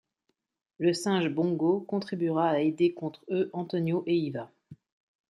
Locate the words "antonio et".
3.53-4.15